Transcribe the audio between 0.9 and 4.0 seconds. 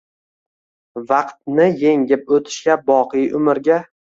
Vaqtni yengib o‘tishga, boqiy umrga.